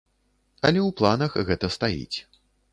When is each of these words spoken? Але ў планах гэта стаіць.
Але 0.65 0.79
ў 0.87 0.95
планах 1.03 1.37
гэта 1.53 1.73
стаіць. 1.79 2.17